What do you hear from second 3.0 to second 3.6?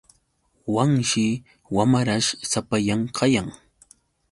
kayan.